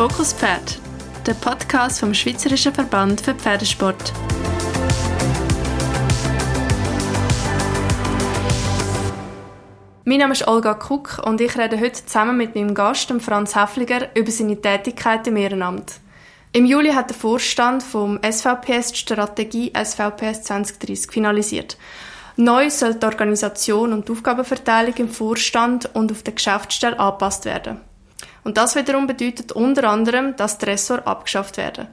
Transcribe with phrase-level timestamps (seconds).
[0.00, 0.78] Fokus Pferd,
[1.26, 4.14] der Podcast vom Schweizerischen Verband für Pferdesport.
[10.06, 14.08] Mein Name ist Olga Kuck und ich rede heute zusammen mit meinem Gast, Franz Häfliger,
[14.16, 16.00] über seine Tätigkeit im Ehrenamt.
[16.52, 21.76] Im Juli hat der Vorstand vom SVPS die Strategie SVPS 2030 finalisiert.
[22.36, 27.89] Neu soll die Organisation und die Aufgabenverteilung im Vorstand und auf der Geschäftsstelle angepasst werden.
[28.44, 31.88] Und das wiederum bedeutet unter anderem, dass die Ressort abgeschafft werden.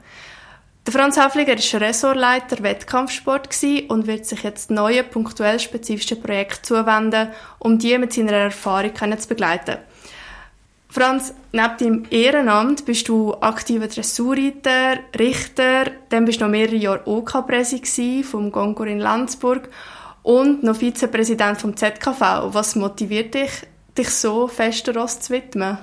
[0.86, 3.50] Der Franz Häfliger war Ressortleiter Wettkampfsport
[3.88, 9.28] und wird sich jetzt neuen, punktuell spezifischen Projekten zuwenden, um die mit seiner Erfahrung zu
[9.28, 9.76] begleiten.
[10.88, 17.06] Franz, neben deinem Ehrenamt bist du aktiver Dressurreiter, Richter, dann bist du noch mehrere Jahre
[17.06, 19.68] OK-Präsi vom Goncourt in Landsburg
[20.22, 22.54] und noch Vizepräsident vom ZKV.
[22.54, 23.50] Was motiviert dich,
[23.98, 25.76] dich so fest Ross zu widmen?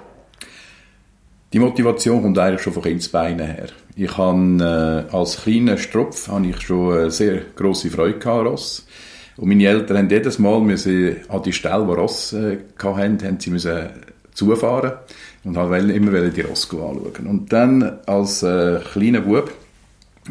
[1.53, 3.67] Die Motivation kommt eigentlich schon von Kindsbeinen her.
[3.95, 8.85] Ich habe äh, als kleiner Stropf habe ich schon eine sehr grosse Freude gehabt, Ross.
[9.37, 13.39] Und meine Eltern haben jedes Mal müssen an die Stelle, wo Ross äh, hatten, haben
[13.39, 13.89] sie müssen
[14.33, 14.93] zufahren
[15.43, 17.27] und haben immer die Ross anschauen.
[17.27, 19.51] Und dann als äh, kleiner Bub,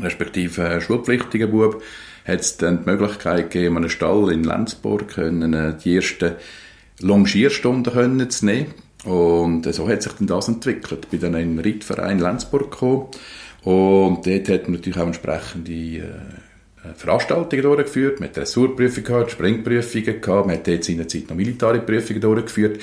[0.00, 1.82] respektive äh, schulpflichtiger Bub,
[2.26, 6.32] hat es dann die Möglichkeit gegeben, einen Stall in Lenzburg können, äh, die ersten
[7.00, 8.74] Longierstunden können zu nehmen.
[9.04, 11.04] Und so hat sich dann das entwickelt.
[11.04, 13.08] Ich bin dann in den Reitverein Lenzburg gekommen
[13.64, 20.20] und dort hat man natürlich auch entsprechende äh, Veranstaltungen durchgeführt, man hat Dressurprüfungen gehabt, Springprüfungen
[20.20, 22.80] gehabt, man hat dort seinerzeit noch militäre Prüfungen durchgeführt.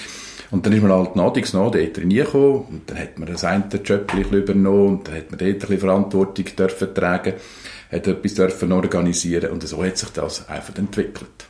[0.50, 3.64] Und dann ist man halt nadigs noch dort reingekommen und dann hat man das eine
[3.86, 7.34] Job übernommen und dann hat man dort ein Verantwortung dürfen tragen,
[7.92, 11.48] hat etwas dürfen organisieren und so hat sich das einfach entwickelt.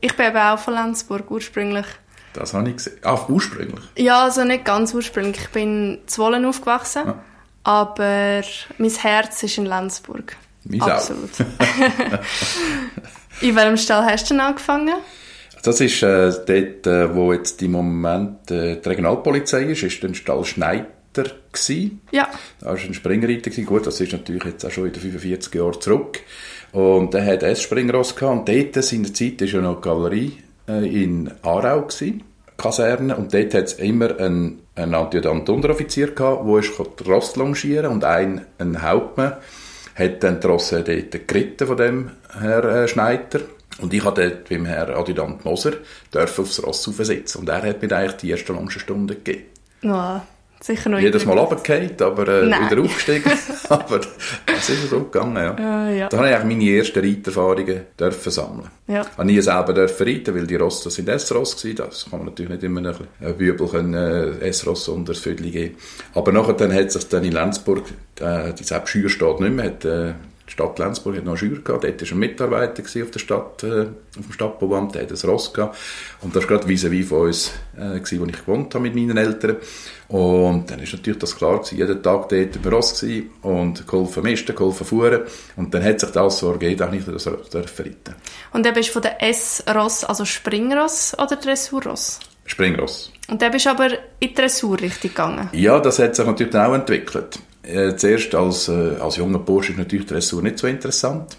[0.00, 1.86] Ich bin eben auch von Lenzburg ursprünglich.
[2.34, 2.98] Das habe ich gesehen.
[3.02, 3.84] Ah, ursprünglich?
[3.96, 5.40] Ja, also nicht ganz ursprünglich.
[5.40, 7.24] Ich bin in Zwolle aufgewachsen, ja.
[7.62, 8.42] aber
[8.76, 10.36] mein Herz ist in Lenzburg.
[10.64, 11.30] Mein Absolut.
[13.40, 14.94] in welchem Stall hast du denn angefangen?
[15.62, 20.12] Das ist äh, dort, äh, wo jetzt im Moment äh, die Regionalpolizei ist, ist der
[20.12, 20.86] Stall Schneider
[21.52, 22.00] gewesen.
[22.10, 22.28] Ja.
[22.60, 23.64] Da war ein Springreiter gewesen.
[23.64, 26.20] Gut, das ist natürlich jetzt auch schon wieder 45 Jahre zurück.
[26.72, 28.40] Und er hat ein Springross gehabt.
[28.40, 30.32] Und dort, in der Zeit, war ja noch die Galerie
[30.66, 32.22] in Aarau gewesen,
[32.56, 37.90] Kaserne, und dort hat es immer einen, einen Adjutant-Unteroffizier gehabt, der ist die Ross longieren
[37.92, 39.36] und ein, ein Hauptmann
[39.96, 42.10] hat dann die dort geritten von dem
[42.40, 43.40] Herr äh, Schneider.
[43.80, 45.72] Und ich durfte dort beim Herrn Adjutant Moser
[46.14, 47.40] aufs Ross aufsitzen.
[47.40, 49.46] Und er hat mir eigentlich die ersten Longenstunde gegeben.
[49.82, 50.24] Ja,
[50.64, 53.30] Sicher noch Jedes Mal runtergefallen, aber äh, wieder aufgestiegen.
[53.68, 54.00] aber
[54.46, 55.52] das ist so gegangen, ja.
[55.52, 56.08] Uh, ja.
[56.08, 58.70] Da habe ich eigentlich meine ersten Reiterfahrungen dürfen sammeln.
[58.86, 59.02] Ja.
[59.02, 61.76] Ich habe nie selber dürfen reiten, weil die Rosse sind S-Ross gewesen.
[61.76, 65.76] Das kann man natürlich nicht immer ein Bübel können, äh, S-Ross unter das Viertel geben.
[66.14, 67.84] Aber nachher dann hat sich dann in Lenzburg,
[68.20, 70.14] äh, die Schür steht nicht mehr, hat, äh,
[70.46, 73.86] die Stadt Lenzburg hat noch eine gehabt, dort war ein Mitarbeiter auf der Stadt, äh,
[74.18, 75.76] auf dem Stadtbauamt, der hat ein Ross gehabt.
[76.20, 79.16] Und das war gerade vis-à-vis von uns, äh, gewesen, wo ich gewohnt habe mit meinen
[79.16, 79.56] Eltern.
[80.08, 84.22] Und dann ist natürlich das klar gewesen, jeden Tag dort im Ross gewesen und geholfen
[84.22, 85.22] misten, geholfen fuhren.
[85.56, 88.14] Und dann hat sich das so ergeben, auch nicht das reiten.
[88.52, 92.20] Und dann bist du von der S-Ross, also Springross oder Dressurross?
[92.44, 93.10] Springross.
[93.28, 95.48] Und dann bist du aber in die Dressurrichtung gegangen?
[95.52, 97.38] Ja, das hat sich natürlich auch entwickelt.
[97.66, 101.36] Äh, zuerst als, äh, als junger Bursch ist natürlich Dressur nicht so interessant.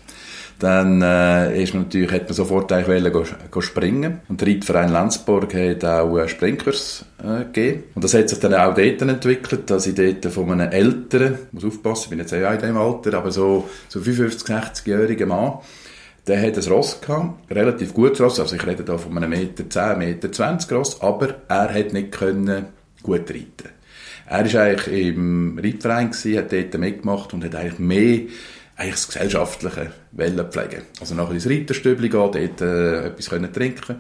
[0.60, 4.22] Dann äh, ist man natürlich, hat man sofort eigentlich wollen, go, springen.
[4.30, 7.84] Und der Reitverein Lenzburg hat auch äh, Springkurs äh, gegeben.
[7.94, 11.66] Und das hat sich dann auch dort entwickelt, dass ich dort von einem älteren, muss
[11.66, 15.56] aufpassen, ich bin jetzt auch in dem Alter, aber so, so 55, 60-jährigen Mann,
[16.26, 19.70] der hat ein Ross gehabt, relativ gutes Ross, also ich rede da von einem Meter
[19.70, 22.68] 10, Meter 20 Ross, aber er hat nicht können
[23.04, 23.75] gut reiten
[24.28, 28.22] er war eigentlich im Reitverein, hat dort mitgemacht und hat eigentlich mehr
[28.78, 30.82] eigentlich das gesellschaftliche Wellen pflegen.
[31.00, 33.98] Also nachher ins Reiterstübli gehen, dort äh, etwas können trinken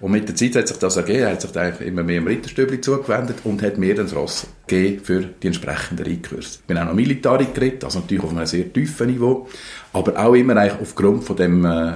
[0.00, 2.26] und mit der Zeit hat sich das ergeben, er hat sich eigentlich immer mehr im
[2.26, 6.58] Reiterstübli zugewendet und hat mir dann das Ross gegeben für die entsprechenden Reitkurse.
[6.60, 9.48] Ich bin auch noch Militari geritten, also natürlich auf einem sehr tiefen Niveau,
[9.92, 11.92] aber auch immer eigentlich aufgrund von dem äh,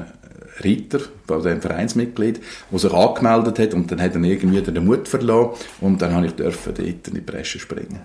[0.64, 2.40] Reiter, von dem Vereinsmitglied,
[2.70, 6.26] der sich angemeldet hat und dann hat er irgendwie den Mut verloren und dann habe
[6.26, 8.00] ich dürfen dort in die Bresche springen.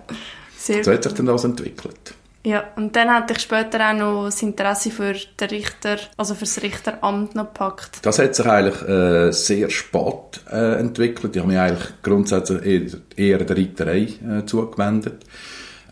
[0.56, 2.14] Sehr so hat sich dann das entwickelt.
[2.46, 6.44] Ja, und dann hatte ich später auch noch das Interesse für den Richter, also für
[6.44, 7.98] das Richteramt noch gepackt.
[8.02, 11.34] Das hat sich eigentlich äh, sehr spät äh, entwickelt.
[11.34, 15.24] Ich habe mich eigentlich grundsätzlich eher, eher der Reiterei äh, zugewendet.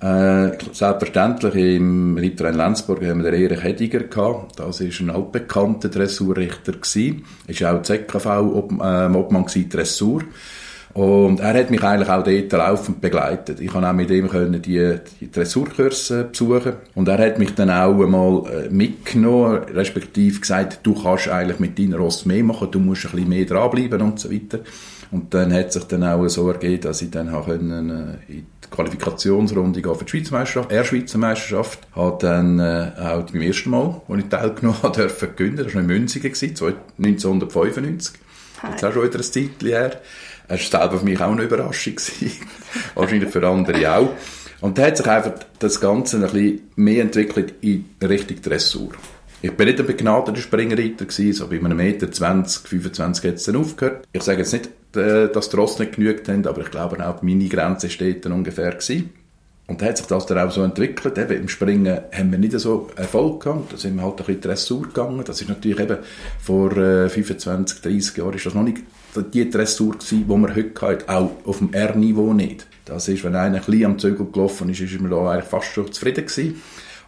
[0.00, 4.58] Äh, selbstverständlich im Lenzburg haben wir den Erich Hediger gehabt.
[4.58, 7.24] Das war ein altbekannter Dressurrichter gewesen.
[7.46, 10.22] Ist auch ZKV Ob äh, Obmann gewesen, Dressur.
[10.94, 13.58] Und er hat mich eigentlich auch dort laufend begleitet.
[13.58, 16.74] Ich konnte auch mit ihm können die, die Dressurkurse besuchen.
[16.94, 21.76] Und er hat mich dann auch einmal äh, mitgenommen, respektive gesagt, du kannst eigentlich mit
[21.80, 24.60] deiner Rost mehr machen, du musst ein bisschen mehr dranbleiben und so weiter.
[25.10, 28.46] Und dann hat sich dann auch so ergeben, dass ich dann auch können, äh, in
[28.64, 31.80] die Qualifikationsrunde gehen für die Schweizer Meisterschaft, er Schweizer Meisterschaft.
[31.94, 35.56] Habe dann äh, auch beim ersten Mal, wo ich teilgenommen habe, dürfen gewinnen.
[35.58, 38.14] Das war in Münzigen, 1995.
[38.70, 40.00] Jetzt auch schon wieder ein Zeitchen her.
[40.48, 41.94] Es war selber für mich auch eine Überraschung.
[42.94, 44.10] Wahrscheinlich für andere auch.
[44.60, 48.92] Und da hat sich einfach das Ganze ein bisschen mehr entwickelt in Richtung Dressur.
[49.42, 53.44] Ich bin nicht ein begnadeter Springreiter gewesen, so bei einem Meter 20, 25 hat es
[53.44, 54.08] dann aufgehört.
[54.12, 57.48] Ich sage jetzt nicht, dass die Ross nicht genügt haben, aber ich glaube auch, meine
[57.48, 59.10] Grenze steht dann ungefähr gewesen.
[59.66, 61.16] Und da hat sich das dann auch so entwickelt.
[61.16, 63.72] Eben, Im Springen haben wir nicht so Erfolg gehabt.
[63.72, 65.22] Da sind wir halt ein bisschen Dressur gegangen.
[65.24, 65.98] Das ist natürlich eben
[66.38, 68.82] vor äh, 25, 30 Jahren ist das noch nicht
[69.32, 71.08] die Dressur gewesen, die wir heute haben.
[71.08, 72.66] Auch auf dem R-Niveau nicht.
[72.84, 75.68] Das ist, wenn einer ein bisschen am Zügel gelaufen ist, ist man da eigentlich fast
[75.68, 76.60] schon zufrieden gewesen.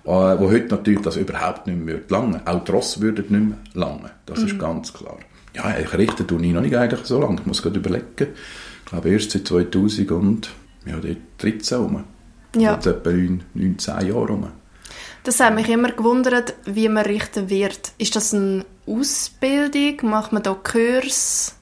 [0.04, 2.40] Äh, wo heute natürlich das überhaupt nicht mehr lange.
[2.46, 4.10] Auch die Ross würden nicht mehr lange.
[4.24, 4.46] Das mhm.
[4.46, 5.18] ist ganz klar.
[5.56, 7.40] Ja, ich richte tue ich noch nicht eigentlich so lange.
[7.40, 8.34] Ich muss gerade überlegen.
[8.84, 10.50] Ich glaube erst seit 2000 und
[10.84, 10.96] ja,
[11.38, 12.04] 13 rum.
[12.54, 12.74] Ja.
[12.74, 14.48] Jetzt etwa 9, 9 10 Jahre rum.
[15.24, 17.92] Das hat mich immer gewundert, wie man richten wird.
[17.98, 19.96] Ist das eine Ausbildung?
[20.10, 21.56] Macht man da Kurs?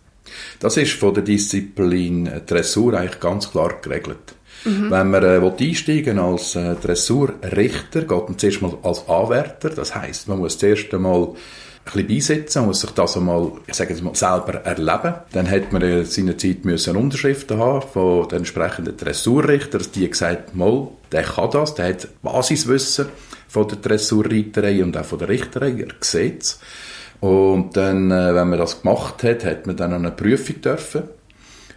[0.59, 4.35] Das ist von der Disziplin Dressur eigentlich ganz klar geregelt.
[4.65, 4.91] Mhm.
[4.91, 9.71] Wenn man äh, einsteigen als äh, Dressurrichter, geht man zuerst mal als Anwärter.
[9.71, 11.37] Das heißt, man muss zuerst einmal ein
[11.85, 15.15] bisschen beisetzen, muss sich das einmal, ich sage jetzt mal, selber erleben.
[15.33, 20.09] Dann hat man in seiner Zeit müssen Unterschriften haben von den entsprechenden Dressurrichtern, dass die
[20.09, 23.07] gesagt mal, der kann das, der hat Basiswissen
[23.49, 26.61] von der Dressurreiterei und auch von der Richterei, er sieht es.
[27.21, 31.05] Und dann, äh, wenn man das gemacht hat, hat man dann eine Prüfung dürfen.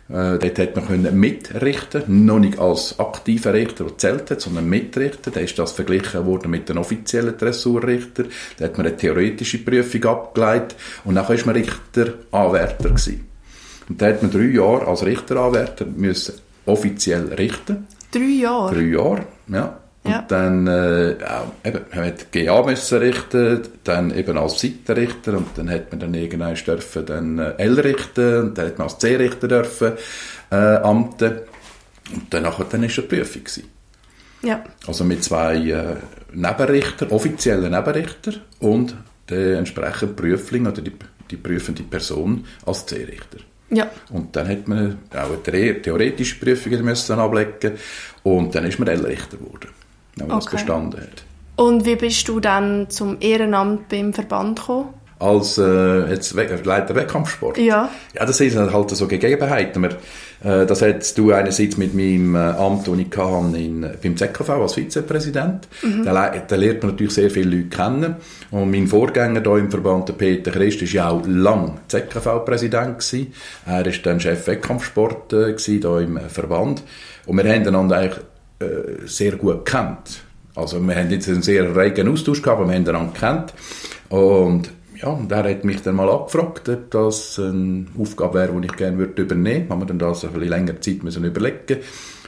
[0.09, 4.69] Äh, dort hat man können mitrichten, noch nicht als aktiver Richter, der zählt hat, sondern
[4.69, 5.33] mitrichten.
[5.33, 8.25] Da ist das verglichen worden mit den offiziellen Dressurrichter.
[8.57, 13.27] Da hat man eine theoretische Prüfung abgeleitet und dann ist man Richteranwärter gewesen.
[13.89, 17.87] Und da hat man drei Jahre als Richteranwärter müssen offiziell richten.
[18.11, 18.75] Drei Jahre?
[18.75, 19.77] Drei Jahre, ja.
[20.07, 20.19] Ja.
[20.19, 21.11] Und dann äh,
[21.63, 26.13] eben, man hat GA müssen richten, dann eben als Seitenrichter und dann hat man dann
[26.13, 29.93] irgendwann dürfen dann äh, L richten und dann hat man als C-Richter dürfen
[30.51, 31.39] äh, amten
[32.13, 33.63] und dann nachher dann ist eine Prüfung gewesen.
[34.43, 34.63] Ja.
[34.85, 35.95] Also mit zwei äh,
[36.33, 38.95] Nebenrichter, offiziellen Nebenrichter und
[39.29, 40.93] der entsprechende Prüfling oder die,
[41.29, 43.39] die prüfende Person als C-Richter.
[43.69, 43.89] Ja.
[44.11, 47.73] Und dann hat man auch eine theoretische Prüfung müssen ablegen
[48.23, 49.69] und dann ist man L-Richter geworden
[50.17, 50.45] man okay.
[50.45, 51.23] das bestanden hat.
[51.57, 54.93] Und wie bist du dann zum Ehrenamt beim Verband gekommen?
[55.19, 57.57] Als äh, jetzt Leiter Wettkampfsport?
[57.57, 57.89] Ja.
[58.13, 59.81] Ja, das sind halt so Gegebenheiten.
[59.81, 59.89] Wir,
[60.43, 64.49] äh, das hast du einerseits mit meinem äh, Amt, das ich hatte, in, beim ZKV
[64.49, 65.67] als Vizepräsident.
[65.81, 66.05] Mhm.
[66.05, 68.15] Da, da lernt man natürlich sehr viele Leute kennen.
[68.51, 73.03] Und mein Vorgänger hier im Verband, der Peter Christ, war ja auch lang ZKV-Präsident.
[73.65, 76.83] Er war dann Chef Wettkampfsport äh, hier im Verband.
[77.25, 78.23] Und wir haben einander eigentlich
[78.59, 80.23] äh, sehr gut kennt.
[80.55, 83.53] Also wir haben jetzt einen sehr regen Austausch gehabt, aber wir haben einander kennt.
[84.09, 88.65] Und ja, und er hat mich dann mal abgefragt, ob das eine Aufgabe wäre, die
[88.65, 89.69] ich gerne würde übernehmen würde.
[89.69, 91.77] Haben wir dann das ein bisschen länger Zeit müssen überlegen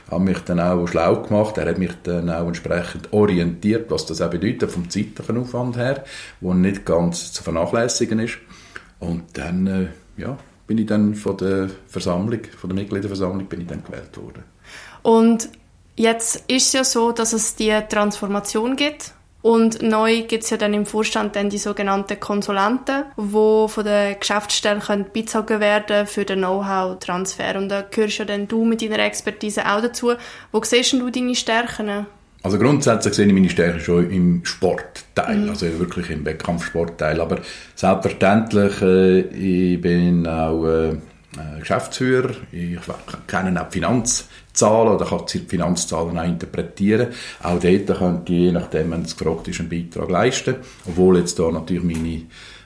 [0.10, 1.58] habe mich dann auch schlau gemacht.
[1.58, 6.04] Er hat mich dann auch entsprechend orientiert, was das auch bedeutet vom zeitlichen Aufwand her,
[6.42, 8.38] wo nicht ganz zu vernachlässigen ist.
[9.00, 13.68] Und dann, äh, ja, bin ich dann von der Versammlung, von der Mitgliederversammlung, bin ich
[13.68, 14.44] dann gewählt worden.
[15.02, 15.50] Und
[16.00, 19.12] Jetzt ist es ja so, dass es die Transformation gibt.
[19.42, 24.16] Und neu gibt es ja dann im Vorstand dann die sogenannten Konsulenten, die von der
[24.16, 24.80] Geschäftsstelle
[25.14, 27.58] beizogen werden für den Know-how-Transfer.
[27.58, 30.14] Und da gehörst ja dann du mit deiner Expertise auch dazu.
[30.54, 32.06] Wo siehst du deine Stärken?
[32.44, 35.50] Also grundsätzlich sehe ich meine Stärken schon im Sportteil, mhm.
[35.50, 37.20] also wirklich im Wettkampfsportteil.
[37.20, 37.40] Aber
[37.76, 40.98] selbstverständlich, äh, ich bin auch äh,
[41.60, 42.80] Geschäftsführer, ich
[43.28, 47.10] kenne auch die Finanz Zahlen oder kann die Finanzzahlen auch interpretieren.
[47.42, 50.56] Auch dort könnte ich, je nachdem, wenn es gefragt ist, einen Beitrag leisten.
[50.88, 52.24] Obwohl jetzt da natürlich meine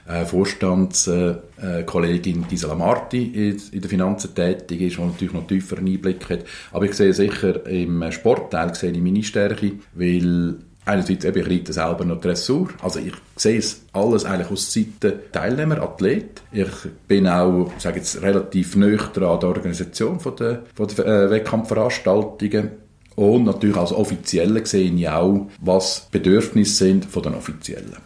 [0.08, 5.86] äh, Vorstandskollegin äh, Gisela Marti in, den Finanzen tätig ist, die natürlich noch tiefer einen
[5.88, 6.40] Einblick hat.
[6.72, 11.72] Aber ich sehe sicher im Sportteil sehe ich meine Stärke, weil einerseits eben, ich reite
[11.72, 12.68] selber noch Dressur.
[12.82, 16.42] Also ich sehe es alles eigentlich aus Seite Teilnehmer, Athlet.
[16.52, 16.70] Ich
[17.08, 22.70] bin auch, sage jetzt, relativ nüchtern an der Organisation von der, von der äh, Wettkampfveranstaltungen.
[23.16, 27.96] Und natürlich als Offizielle sehe ich auch, was Bedürfnisse sind von den Offiziellen.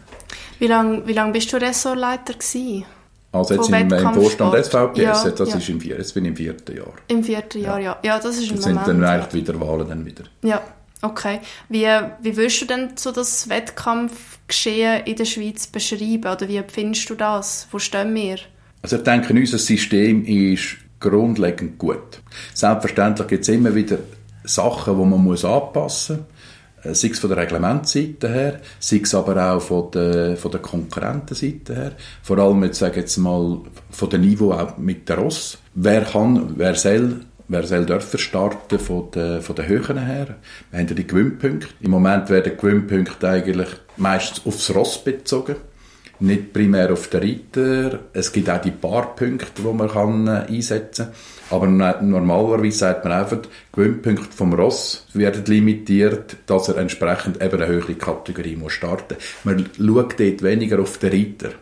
[0.59, 2.85] Wie lange wie lang bist du Ressortleiter gewesen?
[3.31, 5.57] Also jetzt im, im Vorstand SVPS, ja, das ja.
[5.57, 6.93] ist im, jetzt bin ich im vierten Jahr.
[7.07, 7.97] Im vierten Jahr, ja.
[8.03, 10.23] Ja, das ist ein das sind dann eigentlich wieder Wahlen dann wieder.
[10.41, 10.61] Ja,
[11.01, 11.39] okay.
[11.69, 11.87] Wie,
[12.21, 16.31] wie willst du denn so das Wettkampfgeschehen in der Schweiz beschreiben?
[16.31, 17.67] Oder wie findest du das?
[17.71, 18.37] Wo stehen wir?
[18.81, 22.21] Also ich denke, unser System ist grundlegend gut.
[22.53, 23.99] Selbstverständlich gibt es immer wieder
[24.43, 26.25] Sachen, die man muss anpassen muss
[26.83, 30.61] äh, sei es von der Reglementseite her, sei es aber auch von der, von der
[30.61, 31.91] Konkurrentenseite her.
[32.23, 33.59] Vor allem, jetzt sage jetzt mal,
[33.91, 35.57] von dem Niveau auch mit der Ross.
[35.75, 40.37] Wer kann, wer soll, wer soll dürfen starten von den, von den Höhen her?
[40.71, 41.67] Wir haben ja die Gewinnpunkte.
[41.81, 45.57] Im Moment werden Gewinnpunkte eigentlich meistens aufs Ross bezogen
[46.19, 47.99] nicht primär auf den Reiter.
[48.13, 51.07] Es gibt auch die Paarpunkte, die man kann, äh, einsetzen
[51.49, 51.57] kann.
[51.57, 51.67] Aber
[52.01, 53.39] normalerweise sagt man einfach,
[53.71, 59.45] Gewinnpunkte vom Ross werden limitiert, dass er entsprechend eben eine höhere Kategorie starten muss.
[59.45, 61.55] Man schaut dort weniger auf den Reiter.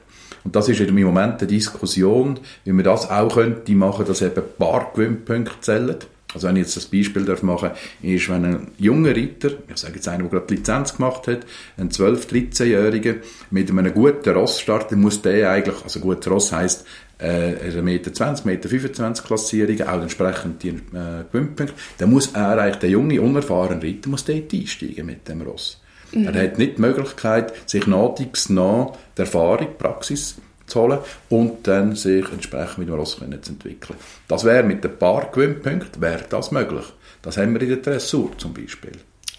[0.43, 4.43] Und das ist im Moment eine Diskussion, wie man das auch könnte machen, dass eben
[4.57, 5.97] Paargewinnpunkte zählen.
[6.33, 9.95] Also wenn ich jetzt das Beispiel machen darf, ist, wenn ein junger Reiter, ich sage
[9.95, 11.39] jetzt einer, der gerade die Lizenz gemacht hat,
[11.77, 13.15] ein 12-, 13-Jähriger
[13.49, 16.85] mit einem guten Ross starten, muss der eigentlich, also guter Ross heisst,
[17.19, 22.59] äh, 1,20 Meter, 20, Meter 25 Klassierung, auch entsprechend die äh, Gewinnpunkte, dann muss er
[22.59, 25.81] eigentlich, der junge, unerfahrene Reiter, muss dort einsteigen mit dem Ross.
[26.11, 26.27] Mhm.
[26.27, 30.35] Er hat nicht die Möglichkeit, sich nach der Erfahrung, Praxis
[30.67, 30.99] zu holen
[31.29, 33.97] und dann sich entsprechend mit dem Ross zu entwickeln.
[34.27, 36.85] Das wäre mit ein paar Gewinnpunkten wäre das möglich.
[37.21, 38.91] Das haben wir in der Dressur zum Beispiel.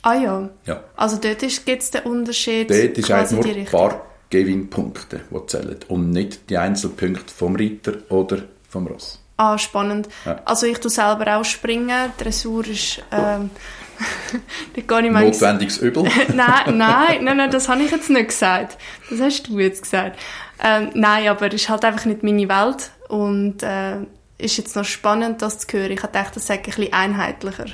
[0.02, 0.48] Ah ja.
[0.64, 0.84] ja.
[0.96, 2.70] Also dort gibt es den Unterschied.
[2.70, 7.94] Dort ist eigentlich nur ein paar Gewinnpunkte, die zählen und nicht die Einzelpunkte vom Reiter
[8.10, 9.22] oder vom Ross.
[9.36, 10.08] Ah, spannend.
[10.24, 10.40] Ja.
[10.44, 12.12] Also ich tue selber auch springen.
[12.18, 13.02] Dressur ist...
[13.12, 13.50] Ähm,
[14.88, 16.04] Notwendiges Übel?
[16.34, 18.78] nein, nein, nein, nein, das habe ich jetzt nicht gesagt.
[19.10, 20.18] Das hast du jetzt gesagt.
[20.62, 23.96] Ähm, nein, aber es ist halt einfach nicht meine Welt und äh,
[24.38, 25.92] ist jetzt noch spannend, das zu hören.
[25.92, 27.66] Ich dachte, das sei ein bisschen einheitlicher.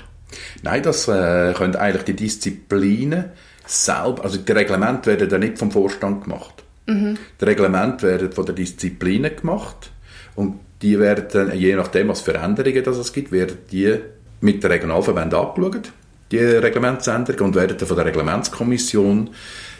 [0.62, 3.26] Nein, das äh, können eigentlich die Disziplinen
[3.66, 6.64] selber, also die Reglemente werden dann nicht vom Vorstand gemacht.
[6.86, 7.18] Mhm.
[7.40, 9.90] Die Reglemente werden von der Disziplinen gemacht
[10.34, 13.96] und die werden dann, je nachdem, was für Änderungen das es gibt, werden die
[14.40, 15.92] mit der Regionalverband angeschaut,
[16.38, 19.30] die Reglementsänderungen, und werden dann von der Reglementskommission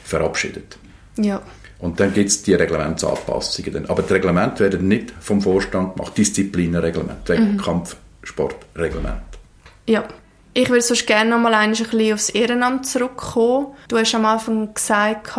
[0.04, 0.78] verabschiedet.
[1.16, 1.42] Ja.
[1.78, 3.90] Und dann gibt es die Reglementsanpassungen.
[3.90, 6.16] Aber die Reglemente werden nicht vom Vorstand gemacht.
[6.16, 9.22] Disziplinenreglement, Wettkampfsportreglement.
[9.86, 10.04] Ja.
[10.56, 13.74] Ich würde sonst gerne noch mal ein bisschen aufs Ehrenamt zurückkommen.
[13.88, 15.32] Du hast am Anfang gesagt,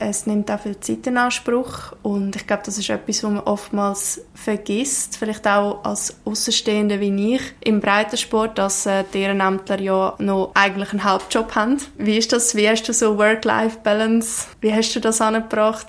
[0.00, 3.44] es nimmt auch viel Zeit in Anspruch und ich glaube, das ist etwas, was man
[3.44, 10.14] oftmals vergisst, vielleicht auch als Außenstehende wie ich im Breitensport, dass äh, die Ehrenamtler ja
[10.18, 11.78] noch eigentlich einen Hauptjob haben.
[11.96, 12.56] Wie ist das?
[12.56, 14.48] Wie hast du so Work-Life-Balance?
[14.60, 15.86] Wie hast du das angebracht?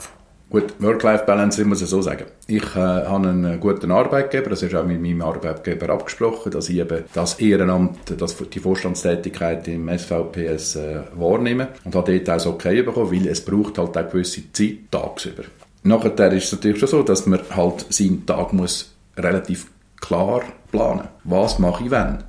[0.52, 2.26] Gut, Work-Life-Balance, ich muss es so sagen.
[2.46, 6.80] Ich äh, habe einen guten Arbeitgeber, das ist auch mit meinem Arbeitgeber abgesprochen, dass ich
[6.80, 12.48] eben das Ehrenamt, das, die Vorstandstätigkeit im SVPS äh, wahrnehme und habe dort auch das
[12.48, 15.44] Okay bekommen, weil es braucht halt auch gewisse Zeit tagsüber.
[15.84, 19.68] Nachher ist es natürlich schon so, dass man halt seinen Tag muss relativ
[20.02, 21.08] klar planen.
[21.24, 22.26] Was mache ich wenn?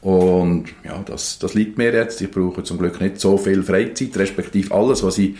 [0.00, 2.20] Und ja, das, das liegt mir jetzt.
[2.20, 5.36] Ich brauche zum Glück nicht so viel Freizeit, respektive alles, was ich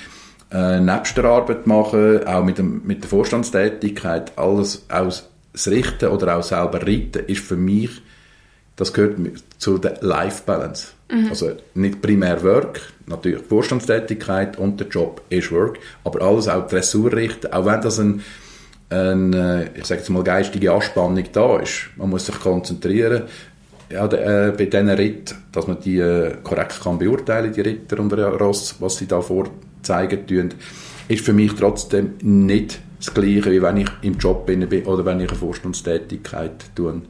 [0.52, 6.08] äh, nebst der Arbeit machen, auch mit, dem, mit der Vorstandstätigkeit, alles aus das Richten
[6.08, 7.90] oder auch selber Reiten ist für mich,
[8.76, 9.18] das gehört
[9.58, 10.88] zu der Life Balance.
[11.10, 11.28] Mhm.
[11.28, 17.12] Also nicht primär Work, natürlich Vorstandstätigkeit und der Job ist Work, aber alles auch Dressur
[17.12, 18.22] richten, auch wenn das ein,
[18.90, 21.90] ein äh, ich sage jetzt mal geistige Anspannung da ist.
[21.96, 23.24] Man muss sich konzentrieren,
[23.90, 27.98] ja, de, äh, bei diesen Ritten, dass man die äh, korrekt kann beurteilen, die Ritter
[27.98, 29.50] und Ross, was sie da vor
[29.82, 30.54] zeigen tun,
[31.08, 35.20] ist für mich trotzdem nicht das Gleiche, wie wenn ich im Job bin oder wenn
[35.20, 37.02] ich eine Vorstandstätigkeit tue,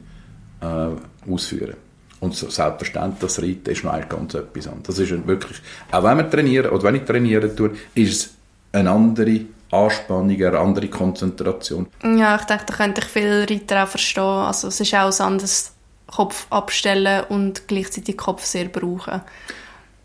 [0.61, 1.75] äh, ausführe.
[2.21, 4.83] Und so, selbstverständlich, das Reiten ist noch ganz etwas anderes.
[4.85, 5.57] Das ist wirklich,
[5.91, 8.33] auch wenn wir trainieren, oder wenn ich trainieren tue, ist es
[8.71, 11.87] eine andere Anspannung, eine andere Konzentration.
[12.03, 14.23] Ja, ich denke, da könnte ich viele Reiter auch verstehen.
[14.23, 15.73] Also es ist auch ein anderes
[16.07, 19.21] Kopf abstellen und gleichzeitig Kopf sehr brauchen.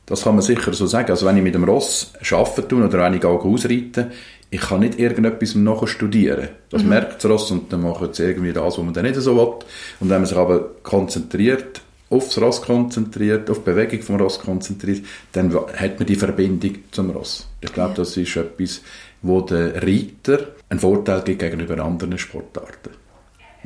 [0.07, 1.11] Das kann man sicher so sagen.
[1.11, 4.13] Also wenn ich mit dem Ross arbeiten tue oder wenn ich auch ausreite,
[4.51, 6.49] ich kann nicht irgendetwas nachher studieren.
[6.71, 6.91] Das mhm.
[6.91, 9.55] merkt das Ross und dann macht es irgendwie das, was man dann nicht so will.
[10.01, 15.05] Und wenn man sich aber konzentriert, aufs Ross konzentriert, auf die Bewegung vom Ross konzentriert,
[15.33, 17.49] dann hat man die Verbindung zum Ross.
[17.61, 18.83] Ich glaube, das ist etwas,
[19.23, 22.91] wo der Reiter einen Vorteil gibt gegenüber anderen Sportarten.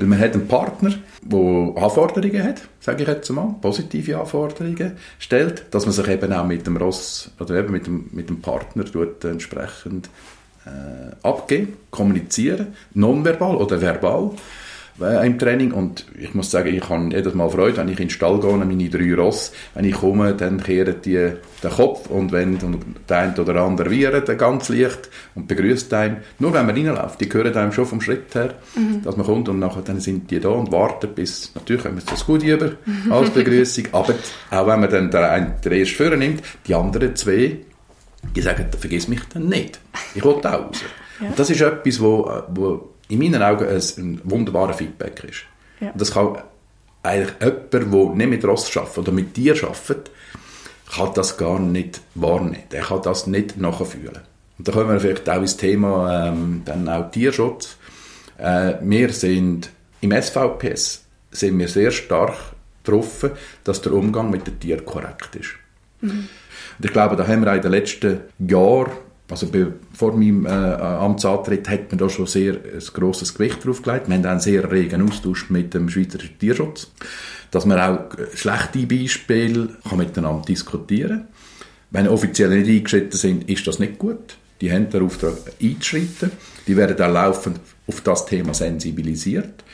[0.00, 5.66] Weil man hat einen Partner, der Anforderungen hat, sage ich jetzt mal, positive Anforderungen stellt,
[5.72, 8.86] dass man sich eben auch mit dem Ross oder eben mit dem, mit dem Partner
[8.86, 10.08] tut, entsprechend
[10.64, 14.30] äh, abgeben, kommunizieren, nonverbal oder verbal
[15.00, 18.08] äh, im Training und ich muss sagen, ich habe jedes Mal Freude, wenn ich in
[18.08, 22.32] den Stall gehe, meine drei Ross, wenn ich komme, dann kehren die den Kopf und
[22.32, 22.58] wenn
[23.08, 26.18] der eine oder andere wiehert ganz leicht und begrüßt einen.
[26.38, 29.02] Nur wenn man reinläuft, die hören einem schon vom Schritt her, mhm.
[29.02, 32.04] dass man kommt und nachher dann sind die da und warten bis, natürlich haben wir
[32.04, 32.72] das gut über
[33.10, 34.14] als Begrüßung, aber
[34.50, 37.58] auch wenn man dann der, einen, der erste Führer nimmt, die anderen zwei,
[38.34, 39.80] die sagen, vergiss mich dann nicht.
[40.14, 40.82] Ich will da raus.
[41.20, 41.28] Ja.
[41.28, 45.42] Und das ist etwas, wo, wo in meinen Augen ein, ein wunderbarer Feedback ist.
[45.80, 45.90] Ja.
[45.90, 46.38] Und das kann
[47.02, 50.10] eigentlich jemand, der nicht mit Ross arbeitet oder mit dir arbeitet,
[50.94, 52.64] kann das gar nicht wahrnehmen.
[52.72, 54.20] Der kann das nicht nachfühlen.
[54.58, 57.76] Und da kommen wir vielleicht auch ins Thema ähm, dann auch Tierschutz.
[58.38, 62.34] Äh, wir sind im SVPS sind wir sehr stark
[62.82, 63.32] getroffen,
[63.64, 65.50] dass der Umgang mit den Tieren korrekt ist.
[66.00, 66.28] Mhm.
[66.78, 68.92] Und ich glaube, da haben wir auch in den letzten Jahren
[69.30, 69.48] also
[69.92, 74.08] vor meinem äh, Amtsantritt hat man da schon sehr ein grosses Gewicht drauf gelegt.
[74.08, 76.90] Wir haben einen sehr regen Austausch mit dem Schweizerischen Tierschutz,
[77.50, 81.28] dass man auch schlechte Beispiele kann miteinander diskutieren kann.
[81.90, 84.36] Wenn offiziell nicht eingeschritten sind, ist das nicht gut.
[84.60, 86.30] Die haben den Auftrag einzuschreiten.
[86.66, 89.64] Die werden auch laufend auf das Thema sensibilisiert.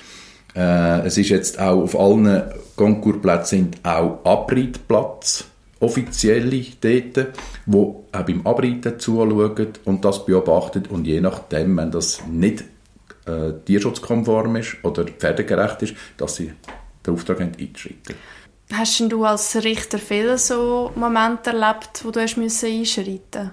[0.55, 2.43] Äh, es ist jetzt auch auf allen
[2.77, 5.45] Konkursplätzen auch Abreitplatz
[5.81, 7.29] Offizielle dort,
[7.67, 12.65] die auch beim Abreiten zuschauen und das beobachten und je nachdem, wenn das nicht
[13.27, 16.53] äh, tierschutzkonform ist oder pferdegerecht ist, dass sie
[17.07, 18.15] den Auftrag einschreiten.
[18.73, 23.53] Hast du als Richter viele so Momente erlebt, wo du hast müssen einschreiten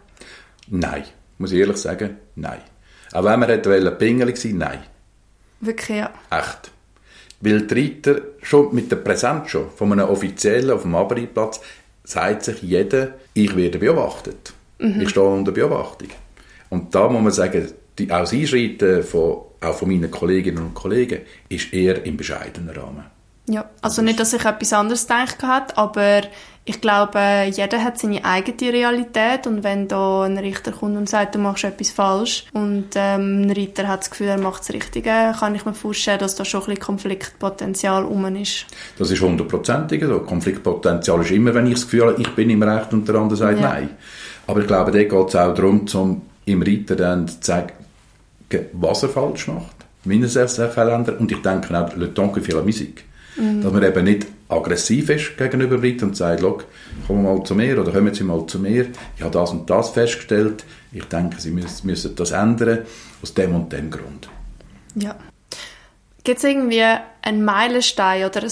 [0.70, 1.04] Nein,
[1.38, 2.62] muss ich ehrlich sagen, nein.
[3.12, 4.80] Auch wenn man hätte Pingel sein nein.
[5.60, 6.10] Wirklich, ja.
[6.32, 6.72] Echt.
[7.42, 11.62] Weil die Reiter schon mit der Präsenz schon von einem Offiziellen auf dem Abreitplatz
[12.04, 14.54] sagt sich jeder, ich werde beobachtet.
[14.80, 15.02] Mhm.
[15.02, 16.10] Ich stehe unter Beobachtung.
[16.70, 17.68] Und da muss man sagen,
[17.98, 22.76] die, auch das Einschreiten von, auch von meinen Kolleginnen und Kollegen ist eher im bescheidenen
[22.76, 23.06] Rahmen.
[23.48, 26.22] Ja, also nicht, dass ich etwas anderes gedacht habe, aber
[26.66, 27.20] ich glaube,
[27.52, 31.66] jeder hat seine eigene Realität und wenn da ein Richter kommt und sagt, du machst
[31.66, 35.66] etwas falsch und ähm, ein Richter hat das Gefühl, er macht das Richtige, kann ich
[35.66, 38.66] mir vorstellen, dass da schon ein bisschen Konfliktpotenzial rum ist.
[38.98, 40.20] Das ist hundertprozentig so.
[40.20, 43.36] Konfliktpotenzial ist immer, wenn ich das Gefühl habe, ich bin im Recht und der andere
[43.36, 43.70] sagt ja.
[43.70, 43.90] nein.
[44.48, 47.74] Aber ich glaube, da geht es auch darum, zum im Richter dann zu sagen,
[48.74, 49.76] was er falsch macht.
[50.06, 51.10] Meines Erachtens.
[51.20, 53.04] Und ich denke auch, le temps que fait la musique.
[53.36, 53.62] Mhm.
[53.62, 56.44] Dass man eben nicht aggressiv ist gegenüber Leuten und sagt,
[57.08, 59.90] komm mal zu mir oder kommen Sie mal zu mir, ich habe das und das
[59.90, 62.80] festgestellt, ich denke, Sie müssen, müssen das ändern,
[63.22, 64.30] aus dem und dem Grund.
[64.96, 65.16] Ja.
[66.24, 66.84] Gibt es irgendwie
[67.22, 68.52] einen Meilenstein oder ein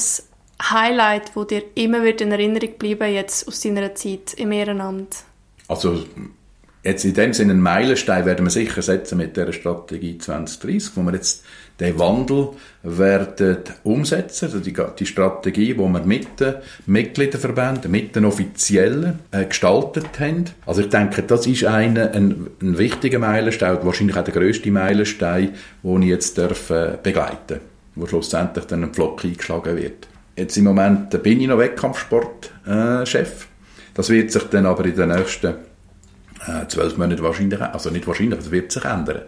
[0.72, 5.24] Highlight, wo dir immer wird in Erinnerung bleiben jetzt aus deiner Zeit im Ehrenamt?
[5.68, 6.04] Also
[6.84, 11.02] jetzt in dem Sinne einen Meilenstein werden wir sicher setzen mit der Strategie 2030, wo
[11.02, 11.44] wir jetzt
[11.80, 12.50] den Wandel
[12.84, 20.20] werden umsetzen, also die, Strategie, die wir mit den Mitgliederverbänden, mit den Offiziellen äh, gestaltet
[20.20, 20.46] haben.
[20.66, 25.56] Also ich denke, das ist eine, ein, ein wichtiger Meilenstein, wahrscheinlich auch der grösste Meilenstein,
[25.84, 27.62] den ich jetzt darf, äh, begleiten
[27.96, 30.08] wo schlussendlich dann ein Pflock eingeschlagen wird.
[30.36, 33.44] Jetzt im Moment bin ich noch Wettkampfsportchef.
[33.44, 33.48] Äh,
[33.94, 35.56] das wird sich dann aber in den nächsten
[36.68, 39.22] zwölf Monaten wahrscheinlich, also nicht wahrscheinlich, das wird sich ändern.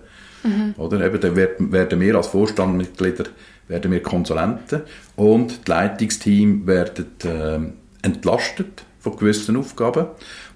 [0.44, 0.74] Mhm.
[0.78, 1.06] Oder?
[1.06, 3.26] Eben, dann werden wir als Vorstandmitglieder
[3.68, 4.82] werden wir Konsulenten
[5.16, 10.08] und das Leitungsteam werden äh, entlastet von gewissen Aufgaben.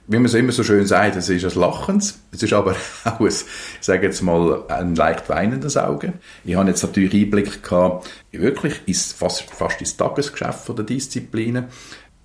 [0.10, 3.20] Wie man es immer so schön sagt, es ist ein Lachens, es ist aber auch
[3.20, 3.46] ein, ich
[3.82, 6.14] sage jetzt mal, ein leicht weinendes Auge.
[6.46, 11.66] Ich habe jetzt natürlich Einblick gehabt, wirklich ist fast, fast ins Tagesgeschäft der Disziplinen.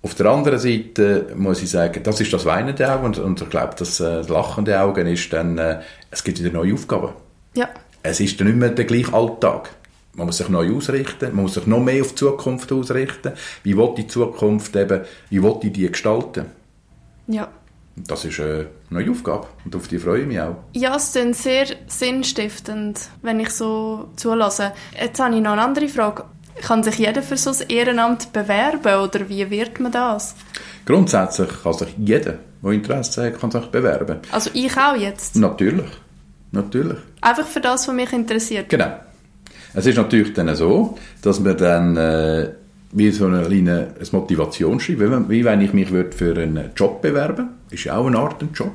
[0.03, 3.49] Auf der anderen Seite muss ich sagen, das ist das weinende Auge und, und ich
[3.49, 5.79] glaube, das, äh, das lachende Auge ist dann, äh,
[6.11, 7.13] es gibt wieder neue Aufgaben.
[7.55, 7.69] Ja.
[8.03, 9.69] Es ist dann nicht mehr der gleiche Alltag.
[10.15, 13.31] Man muss sich neu ausrichten, man muss sich noch mehr auf die Zukunft ausrichten.
[13.63, 16.47] Wie will die Zukunft eben, wie will ich die gestalten?
[17.27, 17.47] Ja.
[17.95, 20.57] Das ist eine neue Aufgabe und auf die freue ich mich auch.
[20.73, 24.73] Ja, es ist sehr sinnstiftend, wenn ich so zulasse.
[24.99, 26.25] Jetzt habe ich noch eine andere Frage.
[26.65, 30.35] Kann sich jeder für so ein Ehrenamt bewerben oder wie wird man das?
[30.85, 34.19] Grundsätzlich kann sich jeder, der Interesse hat, kann sich bewerben.
[34.31, 35.35] Also ich auch jetzt?
[35.35, 35.91] Natürlich.
[36.51, 36.97] Natürlich.
[37.21, 38.69] Einfach für das, was mich interessiert.
[38.69, 38.97] Genau.
[39.73, 42.49] Es ist natürlich dann so, dass man dann äh,
[42.91, 47.49] wie so eine kleine ein Motivationsschreiben, wie, wie wenn ich mich für einen Job bewerben
[47.73, 48.73] ist ja auch eine Art ein Job,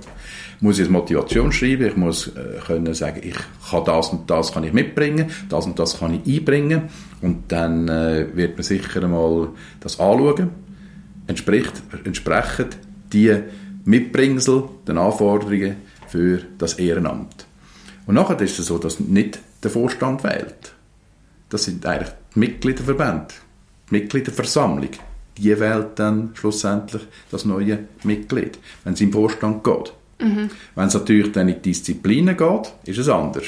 [0.61, 3.37] muss ich eine Motivation schreiben, ich muss äh, können sagen, ich
[3.71, 6.89] kann das und das kann ich mitbringen, das und das kann ich einbringen
[7.21, 10.51] und dann äh, wird man sicher einmal das anschauen,
[11.27, 12.77] entspricht, entsprechend
[13.13, 13.37] die
[13.85, 15.77] Mitbringsel den Anforderungen
[16.09, 17.47] für das Ehrenamt.
[18.07, 20.75] Und nachher ist es so, dass nicht der Vorstand wählt.
[21.51, 23.29] Das sind eigentlich die Mitgliederverbände,
[23.91, 24.91] die Mitgliederversammlung.
[25.37, 29.93] Die wählt dann schlussendlich das neue Mitglied, wenn es im Vorstand geht.
[30.21, 30.51] Mhm.
[30.75, 33.47] Wenn es natürlich dann in die Disziplinen geht, ist es anders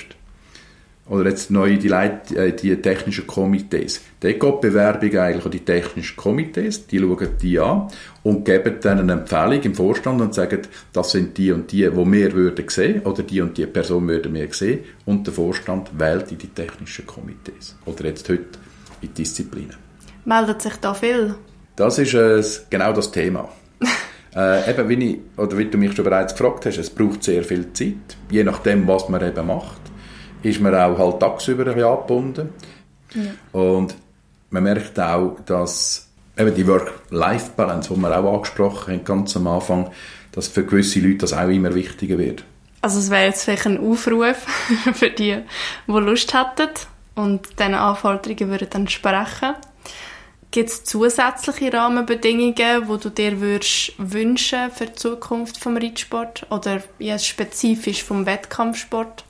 [1.10, 4.00] oder jetzt neu die, Leit äh, die technischen Komitees.
[4.20, 7.88] Dort geht die Bewerbung eigentlich an die technischen Komitees, die schauen die an
[8.22, 10.60] und geben dann eine Empfehlung im Vorstand und sagen,
[10.92, 14.32] das sind die und die, wo wir würden sehen oder die und die Person würden
[14.34, 18.44] wir sehen und der Vorstand wählt in die technischen Komitees oder jetzt heute
[19.00, 19.76] in die Disziplinen.
[20.24, 21.34] Meldet sich da viel?
[21.74, 23.48] Das ist äh, genau das Thema.
[24.34, 27.42] Äh, eben, wie, ich, oder wie du mich schon bereits gefragt hast, es braucht sehr
[27.44, 29.80] viel Zeit, je nachdem, was man eben macht
[30.42, 32.48] ist man auch halt tagsüber ein bisschen angebunden.
[33.14, 33.60] Ja.
[33.60, 33.94] Und
[34.50, 39.90] man merkt auch, dass eben die Work-Life-Balance, die wir auch angesprochen haben, ganz am Anfang,
[40.32, 42.44] dass für gewisse Leute das auch immer wichtiger wird.
[42.82, 44.36] Also es wäre jetzt vielleicht ein Aufruf
[44.94, 45.42] für die,
[45.86, 46.70] die Lust hätten
[47.14, 49.54] und diese Anforderungen würden dann sprechen.
[50.50, 56.82] Gibt es zusätzliche Rahmenbedingungen, die du dir würdest wünschen für die Zukunft vom Reitsport oder
[56.98, 59.24] jetzt spezifisch vom Wettkampfsport?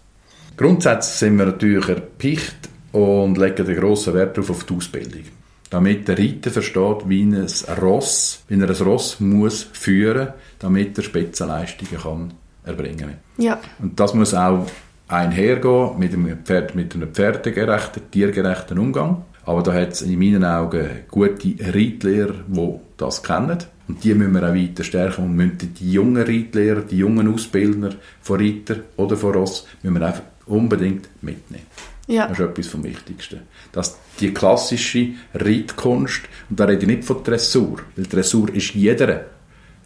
[0.57, 2.57] Grundsätzlich sind wir natürlich erpicht
[2.93, 5.25] und legen einen grossen Wert darauf auf die Ausbildung.
[5.69, 7.47] Damit der Reiter versteht, wie ein
[7.81, 10.29] Ross, wie er ein Ross muss führen,
[10.59, 12.33] damit er Spitzenleistungen kann
[12.65, 13.19] erbringen.
[13.37, 13.61] Ja.
[13.79, 14.67] Und das muss auch
[15.07, 19.25] einhergehen mit einem, Pferd, mit einem pferdegerechten, tiergerechten Umgang.
[19.45, 23.59] Aber da hat es in meinen Augen gute Reitlehrer, die das kennen.
[23.89, 27.91] Und die müssen wir auch weiter stärken und müssen die jungen Reitlehrer, die jungen Ausbildner
[28.21, 31.67] von Reiter oder von Ross, müssen wir einfach unbedingt mitnehmen.
[32.07, 32.27] Ja.
[32.27, 33.41] Das ist etwas vom Wichtigsten.
[33.73, 39.27] Dass die klassische Reitkunst, und da rede ich nicht von Dressur, weil Dressur ist jeder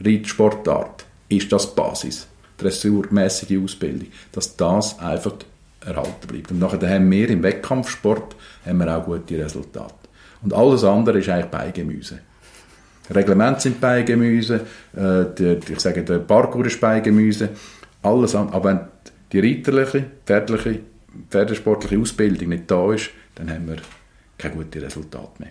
[0.01, 2.27] Reitsportart, ist das Basis.
[2.57, 4.09] Dressurmäßige Ausbildung.
[4.33, 5.35] Dass das einfach
[5.87, 6.51] erhalten bleibt.
[6.51, 9.95] Und nachher haben wir im Wettkampfsport haben wir auch gute Resultate.
[10.43, 12.19] Und alles andere ist eigentlich Beigemüse.
[13.15, 14.61] Reglement sind Beigemüse,
[14.97, 17.51] äh, ich sage, der Parkour ist Beigemüse,
[18.03, 18.57] alles andere.
[18.57, 18.81] Aber wenn
[19.33, 20.81] die reiterliche, pferdliche,
[21.31, 23.77] pferdesportliche Ausbildung nicht da ist, dann haben wir
[24.39, 25.51] keine guten Resultate mehr.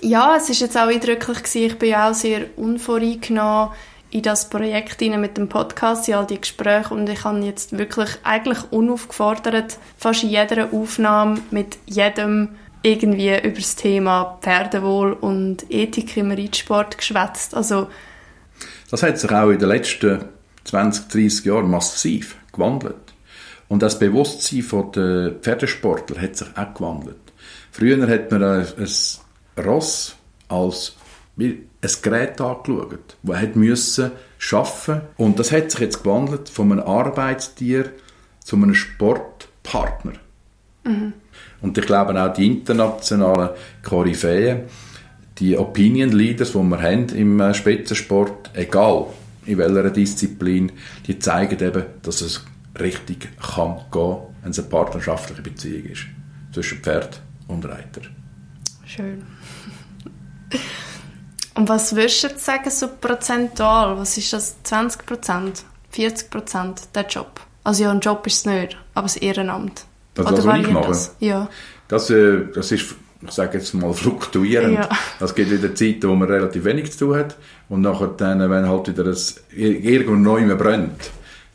[0.00, 1.62] Ja, es ist jetzt auch eindrücklich gewesen.
[1.62, 3.70] Ich bin ja auch sehr unvoreingenommen
[4.14, 8.10] in das Projekt mit dem Podcast, in all die Gespräche und ich habe jetzt wirklich
[8.22, 12.50] eigentlich unaufgefordert fast in jeder Aufnahme mit jedem
[12.82, 17.56] irgendwie über das Thema Pferdewohl und Ethik im Reitsport geschwätzt.
[17.56, 17.88] Also
[18.88, 20.26] das hat sich auch in den letzten
[20.62, 23.14] 20, 30 Jahren massiv gewandelt.
[23.66, 27.16] Und das Bewusstsein der Pferdesportler hat sich auch gewandelt.
[27.72, 28.66] Früher hat man ein
[29.58, 30.14] Ross
[30.46, 30.94] als
[31.84, 36.86] ein Gerät angeschaut, das hat müssen schaffen und das hat sich jetzt gewandelt von einem
[36.86, 37.92] Arbeitstier
[38.42, 40.14] zu einem Sportpartner.
[40.84, 41.12] Mhm.
[41.60, 43.50] Und ich glaube auch die internationalen
[43.82, 44.64] Koryphäen,
[45.38, 49.06] die Opinion Leaders, die wir haben im Spitzensport, egal
[49.46, 50.72] in welcher Disziplin,
[51.06, 52.44] die zeigen eben, dass es
[52.80, 56.06] richtig kann gehen, wenn es eine partnerschaftliche Beziehung ist
[56.52, 58.02] zwischen Pferd und Reiter.
[58.86, 59.22] Schön.
[61.54, 63.96] Und was würdest du jetzt sagen, so prozentual?
[63.98, 64.62] Was ist das?
[64.64, 65.64] 20 Prozent?
[65.90, 67.40] 40 Prozent, der Job?
[67.62, 69.84] Also ja, ein Job ist es nicht, aber das Ehrenamt.
[70.16, 70.88] Also Oder das, was ich mache?
[70.88, 71.16] Das?
[71.20, 71.48] Ja.
[71.88, 74.74] Das, äh, das ist, ich sage jetzt mal, fluktuierend.
[74.74, 74.88] Ja.
[75.20, 77.36] Es gibt wieder Zeiten, wo man relativ wenig zu tun hat
[77.68, 81.10] und nachher dann, wenn halt wieder das irgendwo neu mehr brennt,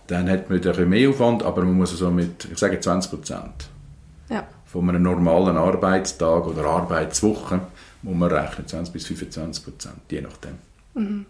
[0.07, 2.79] dann hat man wieder ein bisschen mehr Aufwand, aber man muss so mit, ich sage
[2.79, 3.69] 20 Prozent
[4.29, 4.43] ja.
[4.65, 7.61] von einem normalen Arbeitstag oder Arbeitswoche,
[8.01, 10.57] wo man rechnet, 20 bis 25 Prozent, je nachdem.
[10.93, 11.25] Mhm.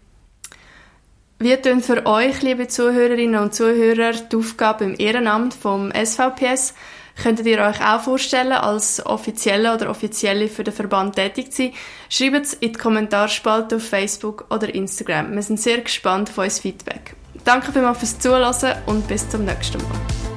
[1.41, 6.73] Wie tun für euch, liebe Zuhörerinnen und Zuhörer, die Aufgabe im Ehrenamt vom SVPS?
[7.21, 11.73] Könntet ihr euch auch vorstellen, als Offizielle oder Offizielle für den Verband tätig zu sein?
[12.10, 15.34] Schreibt es in die Kommentarspalte auf Facebook oder Instagram.
[15.34, 17.15] Wir sind sehr gespannt auf euer Feedback.
[17.45, 20.29] Danke vielmals fürs Zuhören und bis zum nächsten Mal.